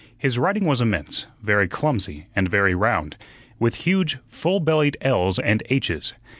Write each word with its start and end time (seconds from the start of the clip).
His 0.17 0.39
writing 0.39 0.65
was 0.65 0.81
immense, 0.81 1.27
very 1.43 1.67
clumsy, 1.67 2.25
and 2.35 2.47
very 2.49 2.73
round, 2.73 3.17
with 3.59 3.75
huge, 3.85 4.17
full 4.27 4.59
bellied 4.59 4.97
l's 5.01 5.37
and 5.37 5.61
h's. 5.69 6.13